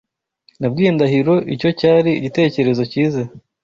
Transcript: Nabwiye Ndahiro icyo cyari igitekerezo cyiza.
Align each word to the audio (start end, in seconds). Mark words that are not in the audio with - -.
Nabwiye 0.59 0.89
Ndahiro 0.95 1.35
icyo 1.53 1.69
cyari 1.79 2.11
igitekerezo 2.19 2.83
cyiza. 2.91 3.21